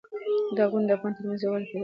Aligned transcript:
دا 0.57 0.63
غونډې 0.71 0.87
د 0.89 0.91
افغانانو 0.97 1.17
ترمنځ 1.17 1.39
یووالی 1.41 1.65
پیدا 1.69 1.71
کوي. 1.71 1.79